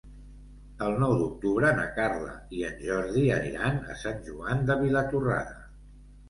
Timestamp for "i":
2.61-2.63